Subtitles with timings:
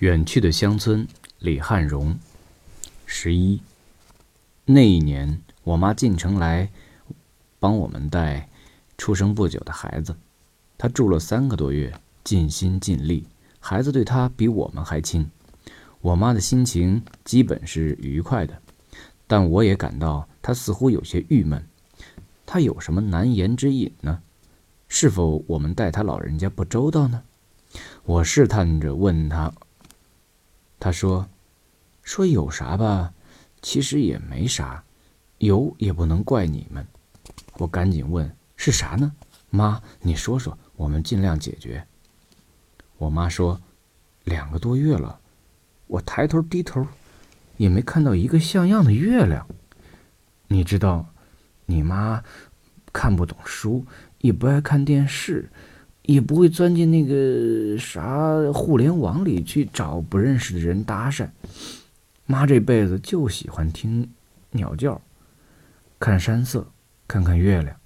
[0.00, 2.18] 远去的乡村，李汉荣。
[3.06, 3.62] 十一，
[4.66, 6.70] 那一年，我妈进城来
[7.58, 8.46] 帮我们带
[8.98, 10.14] 出生不久的孩子，
[10.76, 13.26] 她住了三个多月，尽心尽力，
[13.58, 15.30] 孩子对她比我们还亲。
[16.02, 18.60] 我妈的心情基本是愉快的，
[19.26, 21.66] 但我也感到她似乎有些郁闷。
[22.44, 24.20] 她有什么难言之隐呢？
[24.88, 27.22] 是否我们待她老人家不周到呢？
[28.04, 29.50] 我试探着问她。
[30.78, 31.28] 他说
[32.02, 33.12] ：“说有啥吧，
[33.62, 34.84] 其实也没啥，
[35.38, 36.86] 有也不能怪你们。”
[37.58, 39.12] 我赶紧问：“是啥呢？”
[39.50, 41.86] 妈，你说说，我们尽量解决。
[42.98, 43.60] 我妈说
[44.24, 45.20] ：“两个多月了，
[45.86, 46.86] 我抬头低头，
[47.56, 49.46] 也没看到一个像样的月亮。
[50.48, 51.06] 你知道，
[51.64, 52.22] 你妈
[52.92, 53.86] 看不懂书，
[54.18, 55.50] 也不爱看电视。”
[56.06, 61.28] 也不会钻进那个啥互联网里去找不认识的人搭讪。
[62.26, 64.08] 妈这辈子就喜欢听
[64.52, 65.00] 鸟叫，
[65.98, 66.66] 看山色，
[67.06, 67.76] 看看月亮。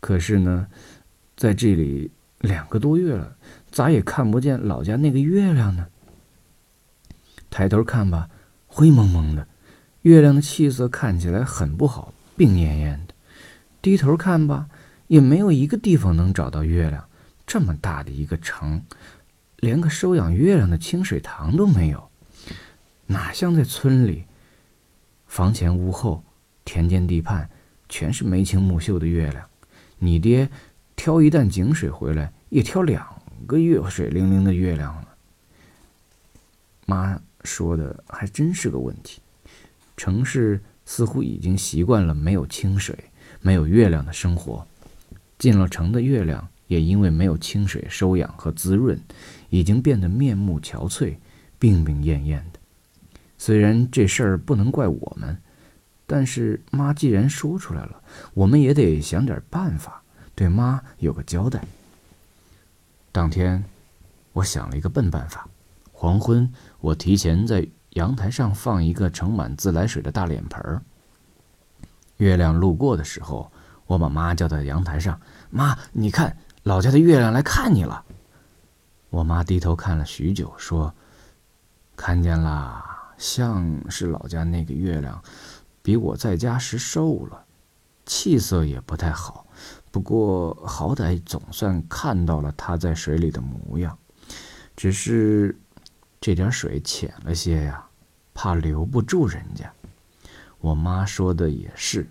[0.00, 0.66] 可是呢，
[1.36, 3.36] 在这里两个多月了，
[3.70, 5.86] 咋也看不见老家那个月亮呢？
[7.50, 8.28] 抬头看吧，
[8.66, 9.46] 灰蒙蒙的，
[10.02, 13.14] 月亮的气色看起来很不好，病恹恹的。
[13.80, 14.68] 低头看吧，
[15.06, 17.04] 也没有一个地方能找到月亮。
[17.48, 18.84] 这么大的一个城，
[19.56, 22.10] 连个收养月亮的清水塘都没有，
[23.06, 24.26] 哪像在村里，
[25.26, 26.22] 房前屋后、
[26.66, 27.48] 田间地畔，
[27.88, 29.48] 全是眉清目秀的月亮。
[29.96, 30.50] 你爹
[30.94, 33.02] 挑一担井水回来，也挑两
[33.46, 35.08] 个月水灵灵的月亮了。
[36.84, 39.22] 妈说的还真是个问题，
[39.96, 42.94] 城市似乎已经习惯了没有清水、
[43.40, 44.66] 没有月亮的生活，
[45.38, 46.46] 进了城的月亮。
[46.68, 48.98] 也因为没有清水收养和滋润，
[49.50, 51.16] 已经变得面目憔悴、
[51.58, 52.60] 病病恹恹的。
[53.36, 55.36] 虽然这事儿不能怪我们，
[56.06, 58.02] 但是妈既然说出来了，
[58.34, 60.02] 我们也得想点办法，
[60.34, 61.64] 对妈有个交代。
[63.10, 63.64] 当天，
[64.32, 65.48] 我想了一个笨办法。
[65.92, 70.82] 黄昏，我提前在阳台上放一个盛满自来水的大脸盆儿。
[72.18, 73.50] 月亮路过的时候，
[73.86, 75.18] 我把妈叫到阳台上
[75.50, 78.04] ：“妈，你看。”老家的月亮来看你了。
[79.10, 80.94] 我妈低头看了许久，说
[81.96, 85.22] ：“看见啦，像是老家那个月亮，
[85.82, 87.44] 比我在家时瘦了，
[88.04, 89.46] 气色也不太好。
[89.90, 93.96] 不过好歹总算看到了它在水里的模样。
[94.76, 95.58] 只是
[96.20, 97.84] 这点水浅了些呀，
[98.34, 99.72] 怕留不住人家。”
[100.60, 102.06] 我妈说的也是，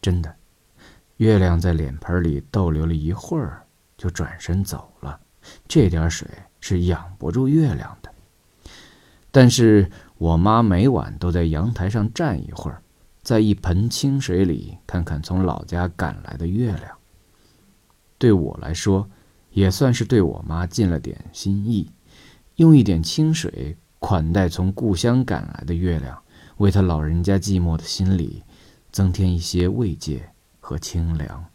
[0.00, 0.36] 真的，
[1.22, 3.64] 月亮在脸盆里逗留了一会儿。
[3.96, 5.20] 就转身走了，
[5.68, 6.26] 这点水
[6.58, 8.10] 是养不住月亮的。
[9.30, 9.88] 但是
[10.18, 12.82] 我妈每晚都在阳台上站一会儿，
[13.22, 16.98] 在一盆清水里看看从老家赶来的月亮。
[18.18, 19.08] 对我来说，
[19.50, 21.88] 也算是对我妈尽了点心意，
[22.56, 26.20] 用一点清水款待从故乡赶来的月亮，
[26.56, 28.42] 为她老人家寂寞的心里
[28.90, 30.28] 增添一些慰藉
[30.62, 31.51] 和清凉。